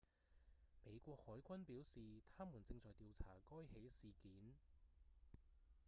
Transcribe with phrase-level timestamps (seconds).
[0.83, 2.01] 美國海軍表示
[2.35, 4.55] 他們正在調查該起事件